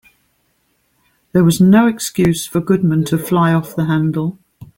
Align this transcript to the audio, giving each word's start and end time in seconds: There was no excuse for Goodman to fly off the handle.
There 1.31 1.43
was 1.43 1.61
no 1.61 1.85
excuse 1.85 2.47
for 2.47 2.59
Goodman 2.59 3.03
to 3.05 3.19
fly 3.19 3.53
off 3.53 3.75
the 3.75 3.85
handle. 3.85 4.39